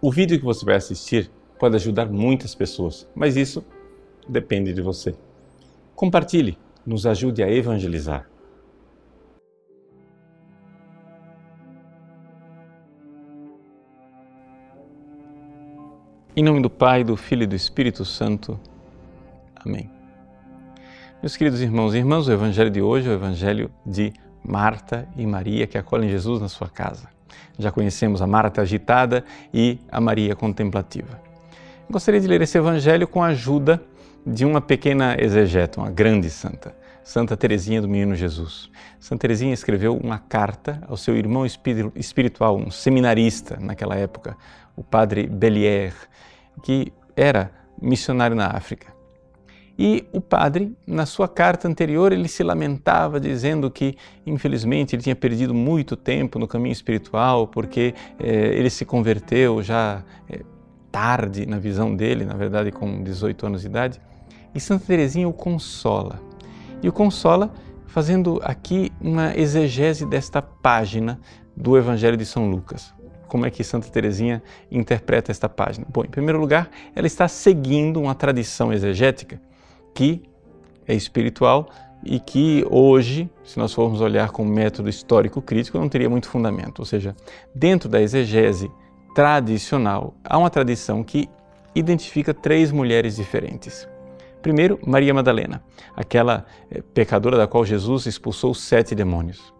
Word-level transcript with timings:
O 0.00 0.12
vídeo 0.12 0.38
que 0.38 0.44
você 0.44 0.64
vai 0.64 0.76
assistir 0.76 1.30
pode 1.58 1.74
ajudar 1.74 2.06
muitas 2.06 2.54
pessoas, 2.54 3.08
mas 3.14 3.34
isso 3.34 3.64
depende 4.28 4.74
de 4.74 4.82
você. 4.82 5.14
Compartilhe, 5.94 6.58
nos 6.84 7.06
ajude 7.06 7.42
a 7.42 7.50
evangelizar. 7.50 8.28
Em 16.36 16.42
nome 16.42 16.60
do 16.60 16.68
Pai, 16.68 17.02
do 17.02 17.16
Filho 17.16 17.44
e 17.44 17.46
do 17.46 17.56
Espírito 17.56 18.04
Santo. 18.04 18.60
Amém. 19.54 19.90
Meus 21.22 21.34
queridos 21.34 21.62
irmãos 21.62 21.94
e 21.94 21.98
irmãs, 21.98 22.28
o 22.28 22.32
Evangelho 22.32 22.70
de 22.70 22.82
hoje 22.82 23.08
é 23.08 23.10
o 23.12 23.14
Evangelho 23.14 23.70
de 23.86 24.12
Marta 24.44 25.08
e 25.16 25.26
Maria 25.26 25.66
que 25.66 25.78
acolhem 25.78 26.10
Jesus 26.10 26.42
na 26.42 26.48
sua 26.48 26.68
casa. 26.68 27.15
Já 27.58 27.70
conhecemos 27.70 28.20
a 28.20 28.26
Marta 28.26 28.62
agitada 28.62 29.24
e 29.52 29.78
a 29.90 30.00
Maria 30.00 30.36
contemplativa. 30.36 31.20
Gostaria 31.88 32.20
de 32.20 32.26
ler 32.26 32.42
esse 32.42 32.58
Evangelho 32.58 33.06
com 33.06 33.22
a 33.22 33.28
ajuda 33.28 33.82
de 34.26 34.44
uma 34.44 34.60
pequena 34.60 35.16
exegeta, 35.18 35.80
uma 35.80 35.90
grande 35.90 36.28
santa, 36.28 36.74
Santa 37.04 37.36
Teresinha 37.36 37.80
do 37.80 37.88
Menino 37.88 38.16
Jesus. 38.16 38.68
Santa 38.98 39.20
Teresinha 39.20 39.54
escreveu 39.54 39.96
uma 39.96 40.18
carta 40.18 40.82
ao 40.88 40.96
seu 40.96 41.16
irmão 41.16 41.46
espiritual, 41.94 42.56
um 42.56 42.70
seminarista 42.70 43.56
naquela 43.60 43.94
época, 43.94 44.36
o 44.74 44.82
padre 44.82 45.28
Bellier, 45.28 45.94
que 46.64 46.92
era 47.14 47.52
missionário 47.80 48.34
na 48.34 48.48
África. 48.48 48.95
E 49.78 50.06
o 50.10 50.20
padre, 50.20 50.74
na 50.86 51.04
sua 51.04 51.28
carta 51.28 51.68
anterior, 51.68 52.10
ele 52.10 52.28
se 52.28 52.42
lamentava 52.42 53.20
dizendo 53.20 53.70
que, 53.70 53.94
infelizmente, 54.26 54.96
ele 54.96 55.02
tinha 55.02 55.16
perdido 55.16 55.52
muito 55.52 55.96
tempo 55.96 56.38
no 56.38 56.48
caminho 56.48 56.72
espiritual 56.72 57.46
porque 57.46 57.94
eh, 58.18 58.54
ele 58.54 58.70
se 58.70 58.86
converteu 58.86 59.62
já 59.62 60.02
eh, 60.30 60.40
tarde 60.90 61.44
na 61.44 61.58
visão 61.58 61.94
dele, 61.94 62.24
na 62.24 62.34
verdade 62.34 62.72
com 62.72 63.02
18 63.02 63.46
anos 63.46 63.60
de 63.60 63.66
idade. 63.66 64.00
E 64.54 64.60
Santa 64.60 64.86
Teresinha 64.86 65.28
o 65.28 65.32
consola. 65.32 66.20
E 66.82 66.88
o 66.88 66.92
consola 66.92 67.52
fazendo 67.86 68.40
aqui 68.42 68.90
uma 68.98 69.36
exegese 69.36 70.06
desta 70.06 70.40
página 70.40 71.20
do 71.54 71.76
Evangelho 71.76 72.16
de 72.16 72.24
São 72.24 72.50
Lucas 72.50 72.96
como 73.28 73.44
é 73.44 73.50
que 73.50 73.62
Santa 73.64 73.88
Teresinha 73.88 74.42
interpreta 74.70 75.30
esta 75.30 75.48
página? 75.48 75.86
Bom, 75.90 76.04
em 76.04 76.08
primeiro 76.08 76.38
lugar, 76.38 76.70
ela 76.94 77.06
está 77.06 77.26
seguindo 77.28 78.00
uma 78.00 78.14
tradição 78.14 78.72
exegética 78.72 79.40
que 79.96 80.22
é 80.86 80.94
espiritual 80.94 81.68
e 82.04 82.20
que 82.20 82.64
hoje, 82.70 83.28
se 83.42 83.58
nós 83.58 83.72
formos 83.72 84.00
olhar 84.00 84.30
com 84.30 84.44
método 84.44 84.88
histórico 84.88 85.42
crítico, 85.42 85.78
não 85.78 85.88
teria 85.88 86.08
muito 86.08 86.28
fundamento. 86.28 86.78
Ou 86.80 86.84
seja, 86.84 87.16
dentro 87.54 87.88
da 87.88 88.00
exegese 88.00 88.70
tradicional, 89.14 90.14
há 90.22 90.38
uma 90.38 90.50
tradição 90.50 91.02
que 91.02 91.28
identifica 91.74 92.32
três 92.32 92.70
mulheres 92.70 93.16
diferentes. 93.16 93.88
Primeiro, 94.42 94.78
Maria 94.86 95.12
Madalena, 95.12 95.64
aquela 95.96 96.46
eh, 96.70 96.82
pecadora 96.94 97.36
da 97.36 97.46
qual 97.46 97.64
Jesus 97.64 98.06
expulsou 98.06 98.54
sete 98.54 98.94
demônios 98.94 99.56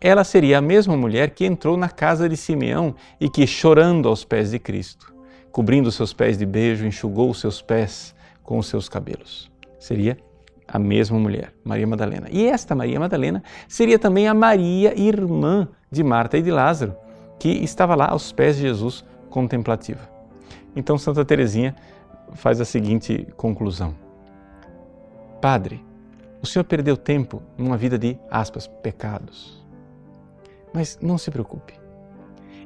ela 0.00 0.24
seria 0.24 0.58
a 0.58 0.62
mesma 0.62 0.96
mulher 0.96 1.30
que 1.30 1.44
entrou 1.44 1.76
na 1.76 1.88
casa 1.88 2.28
de 2.28 2.36
Simeão 2.36 2.94
e 3.20 3.28
que, 3.28 3.46
chorando 3.46 4.08
aos 4.08 4.24
pés 4.24 4.50
de 4.50 4.58
Cristo, 4.58 5.14
cobrindo 5.52 5.92
seus 5.92 6.14
pés 6.14 6.38
de 6.38 6.46
beijo, 6.46 6.86
enxugou 6.86 7.28
os 7.28 7.38
seus 7.38 7.60
pés 7.60 8.14
com 8.42 8.58
os 8.58 8.66
seus 8.66 8.88
cabelos. 8.88 9.50
Seria 9.80 10.16
a 10.68 10.78
mesma 10.78 11.18
mulher, 11.18 11.52
Maria 11.64 11.88
Madalena. 11.88 12.28
E 12.30 12.46
esta 12.46 12.76
Maria 12.76 13.00
Madalena 13.00 13.42
seria 13.66 13.98
também 13.98 14.28
a 14.28 14.34
Maria, 14.34 14.96
irmã 14.96 15.66
de 15.90 16.04
Marta 16.04 16.38
e 16.38 16.42
de 16.42 16.52
Lázaro, 16.52 16.94
que 17.40 17.48
estava 17.48 17.96
lá 17.96 18.10
aos 18.10 18.30
pés 18.30 18.54
de 18.54 18.62
Jesus 18.62 19.04
contemplativa. 19.28 20.08
Então 20.76 20.96
Santa 20.96 21.24
Teresinha 21.24 21.74
faz 22.34 22.60
a 22.60 22.64
seguinte 22.64 23.26
conclusão: 23.36 23.96
Padre, 25.40 25.84
o 26.40 26.46
senhor 26.46 26.64
perdeu 26.64 26.96
tempo 26.96 27.42
numa 27.58 27.76
vida 27.76 27.98
de 27.98 28.16
aspas, 28.30 28.68
pecados 28.68 29.60
mas 30.72 30.98
não 31.00 31.18
se 31.18 31.30
preocupe. 31.30 31.79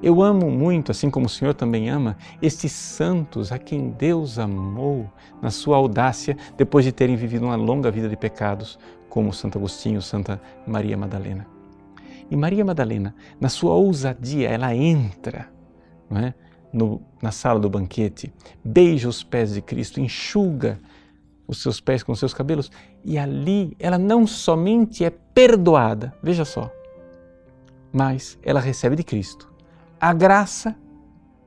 Eu 0.03 0.23
amo 0.23 0.51
muito, 0.51 0.91
assim 0.91 1.09
como 1.09 1.27
o 1.27 1.29
Senhor 1.29 1.55
também 1.55 1.89
ama, 1.89 2.17
estes 2.43 2.73
santos 2.73 3.53
a 3.53 3.59
quem 3.59 3.91
Deus 3.91 4.39
amou 4.39 5.11
na 5.41 5.51
sua 5.51 5.77
audácia 5.77 6.37
depois 6.57 6.85
de 6.85 6.93
terem 6.93 7.17
vivido 7.17 7.47
uma 7.47 7.57
longa 7.57 7.91
vida 7.91 8.09
de 8.09 8.17
pecados, 8.17 8.79
como 9.09 9.33
Santo 9.33 9.59
Agostinho, 9.59 10.03
Santa 10.03 10.41
Maria 10.67 10.97
Madalena. 10.97 11.47
E 12.31 12.37
Maria 12.37 12.65
Madalena, 12.65 13.15
na 13.41 13.49
sua 13.49 13.75
ousadia, 13.75 14.49
ela 14.49 14.75
entra 14.75 15.49
é? 16.11 16.35
no, 16.73 17.01
na 17.23 17.31
sala 17.31 17.61
do 17.61 17.71
banquete, 17.71 18.33
beija 18.65 19.09
os 19.09 19.23
pés 19.23 19.55
de 19.55 19.63
Cristo, 19.63 20.01
enxuga 20.01 20.81
os 21.47 21.63
seus 21.63 21.81
pés 21.81 22.03
com 22.03 22.13
os 22.13 22.19
seus 22.19 22.35
cabelos, 22.35 22.71
e 23.05 23.19
ali 23.19 23.77
ela 23.79 23.99
não 23.99 24.27
somente 24.27 25.05
é 25.05 25.11
perdoada, 25.11 26.15
veja 26.23 26.45
só, 26.45 26.71
mas 27.93 28.39
ela 28.43 28.61
recebe 28.61 28.97
de 28.97 29.05
Cristo 29.05 29.54
a 30.05 30.13
graça 30.13 30.77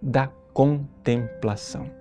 da 0.01 0.31
contemplação. 0.51 1.91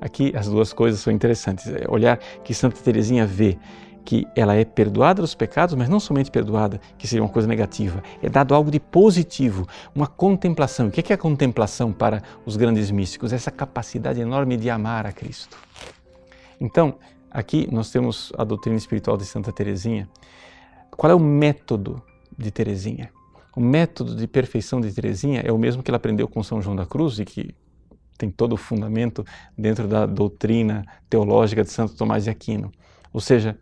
Aqui 0.00 0.32
as 0.36 0.46
duas 0.46 0.72
coisas 0.72 1.00
são 1.00 1.12
interessantes. 1.12 1.66
É 1.66 1.84
olhar 1.88 2.16
que 2.44 2.54
Santa 2.54 2.80
Teresinha 2.80 3.26
vê 3.26 3.58
que 4.04 4.24
ela 4.36 4.54
é 4.54 4.64
perdoada 4.64 5.20
dos 5.20 5.34
pecados, 5.34 5.74
mas 5.74 5.88
não 5.88 5.98
somente 5.98 6.30
perdoada, 6.30 6.80
que 6.96 7.08
seria 7.08 7.24
uma 7.24 7.28
coisa 7.28 7.48
negativa, 7.48 8.04
é 8.22 8.28
dado 8.28 8.54
algo 8.54 8.70
de 8.70 8.78
positivo, 8.78 9.66
uma 9.92 10.06
contemplação. 10.06 10.86
O 10.86 10.90
que 10.92 11.12
é 11.12 11.16
a 11.16 11.18
contemplação 11.18 11.92
para 11.92 12.22
os 12.46 12.56
grandes 12.56 12.88
místicos? 12.88 13.32
Essa 13.32 13.50
capacidade 13.50 14.20
enorme 14.20 14.56
de 14.56 14.70
amar 14.70 15.06
a 15.06 15.12
Cristo. 15.12 15.58
Então, 16.60 16.94
aqui 17.28 17.68
nós 17.72 17.90
temos 17.90 18.32
a 18.38 18.44
doutrina 18.44 18.78
espiritual 18.78 19.16
de 19.16 19.24
Santa 19.24 19.50
Teresinha. 19.50 20.08
Qual 20.96 21.10
é 21.10 21.14
o 21.16 21.20
método 21.20 22.00
de 22.38 22.52
Teresinha. 22.52 23.10
O 23.58 23.60
método 23.60 24.14
de 24.14 24.28
perfeição 24.28 24.80
de 24.80 24.92
Teresinha 24.92 25.42
é 25.44 25.50
o 25.50 25.58
mesmo 25.58 25.82
que 25.82 25.90
ela 25.90 25.96
aprendeu 25.96 26.28
com 26.28 26.44
São 26.44 26.62
João 26.62 26.76
da 26.76 26.86
Cruz 26.86 27.18
e 27.18 27.24
que 27.24 27.52
tem 28.16 28.30
todo 28.30 28.52
o 28.52 28.56
fundamento 28.56 29.26
dentro 29.58 29.88
da 29.88 30.06
doutrina 30.06 30.84
teológica 31.10 31.64
de 31.64 31.72
Santo 31.72 31.96
Tomás 31.96 32.22
de 32.22 32.30
Aquino. 32.30 32.70
Ou 33.12 33.20
seja, 33.20 33.58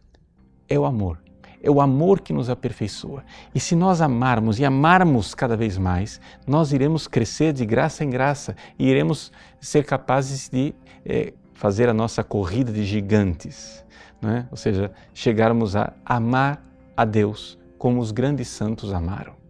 é 0.68 0.78
o 0.78 0.84
amor. 0.84 1.18
É 1.62 1.70
o 1.70 1.80
amor 1.80 2.20
que 2.20 2.34
nos 2.34 2.50
aperfeiçoa. 2.50 3.24
E 3.54 3.58
se 3.58 3.74
nós 3.74 4.02
amarmos 4.02 4.58
e 4.58 4.66
amarmos 4.66 5.34
cada 5.34 5.56
vez 5.56 5.78
mais, 5.78 6.20
nós 6.46 6.74
iremos 6.74 7.08
crescer 7.08 7.54
de 7.54 7.64
graça 7.64 8.04
em 8.04 8.10
graça 8.10 8.54
e 8.78 8.86
iremos 8.86 9.32
ser 9.58 9.86
capazes 9.86 10.50
de 10.50 10.74
é, 11.06 11.32
fazer 11.54 11.88
a 11.88 11.94
nossa 11.94 12.22
corrida 12.22 12.70
de 12.70 12.84
gigantes. 12.84 13.82
É? 14.22 14.44
Ou 14.50 14.58
seja, 14.58 14.92
chegarmos 15.14 15.74
a 15.74 15.94
amar 16.04 16.62
a 16.94 17.06
Deus 17.06 17.58
como 17.78 17.98
os 17.98 18.10
grandes 18.10 18.48
santos 18.48 18.92
amaram. 18.92 19.45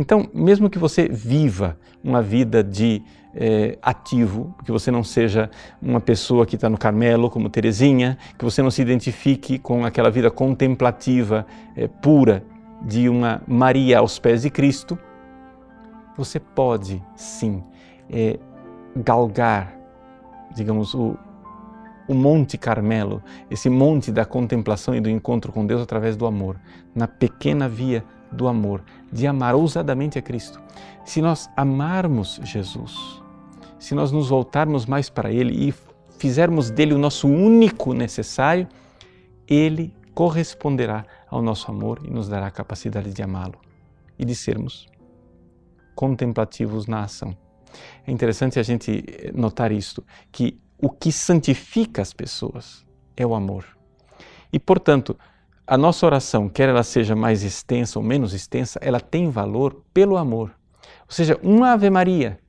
Então, 0.00 0.30
mesmo 0.32 0.70
que 0.70 0.78
você 0.78 1.06
viva 1.10 1.76
uma 2.02 2.22
vida 2.22 2.64
de 2.64 3.02
é, 3.34 3.76
ativo, 3.82 4.54
que 4.64 4.72
você 4.72 4.90
não 4.90 5.04
seja 5.04 5.50
uma 5.80 6.00
pessoa 6.00 6.46
que 6.46 6.54
está 6.54 6.70
no 6.70 6.78
Carmelo, 6.78 7.28
como 7.28 7.50
Teresinha, 7.50 8.16
que 8.38 8.42
você 8.42 8.62
não 8.62 8.70
se 8.70 8.80
identifique 8.80 9.58
com 9.58 9.84
aquela 9.84 10.10
vida 10.10 10.30
contemplativa, 10.30 11.44
é, 11.76 11.86
pura, 11.86 12.42
de 12.80 13.10
uma 13.10 13.42
Maria 13.46 13.98
aos 13.98 14.18
pés 14.18 14.40
de 14.40 14.48
Cristo, 14.48 14.98
você 16.16 16.40
pode 16.40 17.02
sim 17.14 17.62
é, 18.08 18.38
galgar, 18.96 19.76
digamos, 20.54 20.94
o, 20.94 21.14
o 22.08 22.14
Monte 22.14 22.56
Carmelo, 22.56 23.22
esse 23.50 23.68
monte 23.68 24.10
da 24.10 24.24
contemplação 24.24 24.94
e 24.94 25.00
do 25.00 25.10
encontro 25.10 25.52
com 25.52 25.66
Deus 25.66 25.82
através 25.82 26.16
do 26.16 26.24
amor, 26.24 26.58
na 26.94 27.06
pequena 27.06 27.68
via 27.68 28.02
do 28.32 28.48
amor, 28.48 28.82
de 29.12 29.26
amar 29.26 29.54
ousadamente 29.54 30.18
a 30.18 30.22
Cristo. 30.22 30.60
Se 31.04 31.20
nós 31.20 31.48
amarmos 31.56 32.40
Jesus, 32.44 33.22
se 33.78 33.94
nós 33.94 34.12
nos 34.12 34.28
voltarmos 34.28 34.86
mais 34.86 35.08
para 35.08 35.32
Ele 35.32 35.68
e 35.68 35.74
fizermos 36.18 36.70
dele 36.70 36.94
o 36.94 36.98
nosso 36.98 37.26
único 37.28 37.92
necessário, 37.92 38.68
Ele 39.48 39.94
corresponderá 40.14 41.04
ao 41.28 41.40
nosso 41.40 41.70
amor 41.70 42.00
e 42.04 42.10
nos 42.10 42.28
dará 42.28 42.46
a 42.46 42.50
capacidade 42.50 43.12
de 43.12 43.22
amá-lo 43.22 43.58
e 44.18 44.24
de 44.24 44.34
sermos 44.34 44.86
contemplativos 45.94 46.86
na 46.86 47.04
ação. 47.04 47.36
É 48.06 48.10
interessante 48.10 48.58
a 48.58 48.62
gente 48.62 49.04
notar 49.34 49.72
isto, 49.72 50.04
que 50.30 50.60
o 50.78 50.90
que 50.90 51.12
santifica 51.12 52.02
as 52.02 52.12
pessoas 52.12 52.84
é 53.16 53.26
o 53.26 53.34
amor. 53.34 53.64
E, 54.52 54.58
portanto, 54.58 55.16
a 55.70 55.78
nossa 55.78 56.04
oração, 56.04 56.48
quer 56.48 56.68
ela 56.68 56.82
seja 56.82 57.14
mais 57.14 57.44
extensa 57.44 57.96
ou 57.96 58.04
menos 58.04 58.34
extensa, 58.34 58.80
ela 58.82 58.98
tem 58.98 59.30
valor 59.30 59.84
pelo 59.94 60.16
amor. 60.16 60.50
Ou 60.82 61.14
seja, 61.14 61.38
uma 61.44 61.70
Ave 61.70 61.88
Maria, 61.88 62.40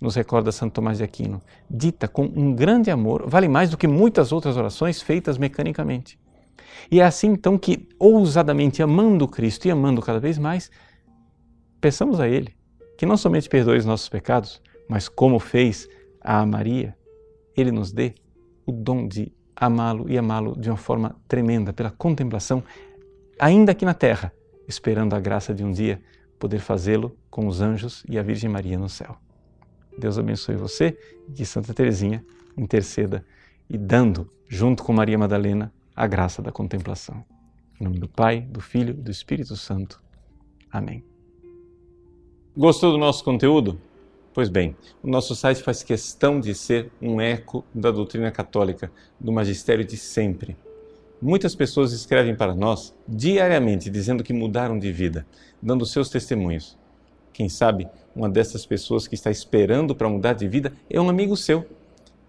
nos 0.00 0.14
recorda 0.14 0.50
Santo 0.50 0.72
Tomás 0.72 0.96
de 0.96 1.04
Aquino, 1.04 1.42
dita 1.68 2.08
com 2.08 2.24
um 2.24 2.54
grande 2.54 2.90
amor, 2.90 3.28
vale 3.28 3.48
mais 3.48 3.68
do 3.68 3.76
que 3.76 3.86
muitas 3.86 4.32
outras 4.32 4.56
orações 4.56 5.02
feitas 5.02 5.36
mecanicamente. 5.36 6.18
E 6.90 7.00
é 7.00 7.04
assim 7.04 7.32
então 7.32 7.58
que, 7.58 7.86
ousadamente 7.98 8.82
amando 8.82 9.28
Cristo 9.28 9.68
e 9.68 9.70
amando 9.70 10.00
cada 10.00 10.18
vez 10.18 10.38
mais, 10.38 10.70
peçamos 11.82 12.18
a 12.18 12.26
Ele 12.26 12.54
que 12.96 13.04
não 13.04 13.18
somente 13.18 13.46
perdoe 13.46 13.76
os 13.76 13.84
nossos 13.84 14.08
pecados, 14.08 14.62
mas 14.88 15.06
como 15.06 15.38
fez 15.38 15.86
a 16.18 16.46
Maria, 16.46 16.96
ele 17.54 17.72
nos 17.72 17.92
dê 17.92 18.14
o 18.64 18.72
dom 18.72 19.06
de 19.06 19.30
amá-lo 19.60 20.06
e 20.08 20.16
amá-lo 20.16 20.58
de 20.58 20.70
uma 20.70 20.76
forma 20.78 21.14
tremenda, 21.28 21.70
pela 21.70 21.90
contemplação, 21.90 22.64
ainda 23.38 23.72
aqui 23.72 23.84
na 23.84 23.92
terra, 23.92 24.32
esperando 24.66 25.14
a 25.14 25.20
graça 25.20 25.52
de 25.52 25.62
um 25.62 25.70
dia 25.70 26.00
poder 26.38 26.60
fazê-lo 26.60 27.14
com 27.30 27.46
os 27.46 27.60
anjos 27.60 28.02
e 28.08 28.18
a 28.18 28.22
Virgem 28.22 28.48
Maria 28.48 28.78
no 28.78 28.88
céu. 28.88 29.18
Deus 29.98 30.18
abençoe 30.18 30.56
você 30.56 30.98
e 31.28 31.32
que 31.32 31.44
Santa 31.44 31.74
Teresinha 31.74 32.24
interceda 32.56 33.22
e 33.68 33.76
dando, 33.76 34.32
junto 34.48 34.82
com 34.82 34.94
Maria 34.94 35.18
Madalena, 35.18 35.70
a 35.94 36.06
graça 36.06 36.40
da 36.40 36.50
contemplação. 36.50 37.22
Em 37.78 37.84
nome 37.84 37.98
do 37.98 38.08
Pai, 38.08 38.40
do 38.40 38.60
Filho 38.60 38.94
e 38.94 39.02
do 39.02 39.10
Espírito 39.10 39.56
Santo. 39.56 40.02
Amém. 40.72 41.04
Gostou 42.56 42.92
do 42.92 42.98
nosso 42.98 43.22
conteúdo? 43.22 43.78
Pois 44.40 44.48
bem, 44.48 44.74
o 45.02 45.06
nosso 45.06 45.36
site 45.36 45.62
faz 45.62 45.82
questão 45.82 46.40
de 46.40 46.54
ser 46.54 46.90
um 46.98 47.20
eco 47.20 47.62
da 47.74 47.90
doutrina 47.90 48.30
católica, 48.30 48.90
do 49.20 49.30
magistério 49.30 49.84
de 49.84 49.98
sempre. 49.98 50.56
Muitas 51.20 51.54
pessoas 51.54 51.92
escrevem 51.92 52.34
para 52.34 52.54
nós 52.54 52.94
diariamente 53.06 53.90
dizendo 53.90 54.24
que 54.24 54.32
mudaram 54.32 54.78
de 54.78 54.90
vida, 54.90 55.26
dando 55.60 55.84
seus 55.84 56.08
testemunhos. 56.08 56.78
Quem 57.34 57.50
sabe 57.50 57.86
uma 58.16 58.30
dessas 58.30 58.64
pessoas 58.64 59.06
que 59.06 59.14
está 59.14 59.30
esperando 59.30 59.94
para 59.94 60.08
mudar 60.08 60.32
de 60.32 60.48
vida 60.48 60.72
é 60.88 60.98
um 60.98 61.10
amigo 61.10 61.36
seu. 61.36 61.66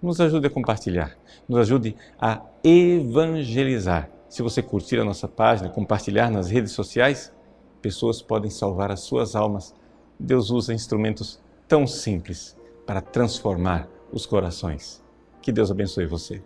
Nos 0.02 0.20
ajude 0.20 0.48
a 0.48 0.50
compartilhar, 0.50 1.18
nos 1.48 1.60
ajude 1.60 1.96
a 2.20 2.42
evangelizar. 2.62 4.10
Se 4.28 4.42
você 4.42 4.62
curtir 4.62 5.00
a 5.00 5.06
nossa 5.06 5.30
página, 5.30 5.70
compartilhar 5.70 6.30
nas 6.30 6.50
redes 6.50 6.74
sociais, 6.74 7.32
pessoas 7.82 8.22
podem 8.22 8.52
salvar 8.52 8.92
as 8.92 9.00
suas 9.00 9.34
almas. 9.34 9.74
Deus 10.20 10.50
usa 10.50 10.74
instrumentos 10.74 11.40
tão 11.72 11.88
simples 11.88 12.58
para 12.86 13.00
transformar 13.00 13.88
os 14.12 14.26
corações. 14.26 15.02
Que 15.42 15.54
Deus 15.54 15.72
abençoe 15.72 16.06
você. 16.06 16.44